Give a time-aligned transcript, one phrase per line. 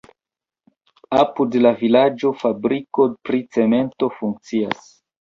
[1.25, 4.87] Apud la vilaĝo fabriko pri cemento funkcias.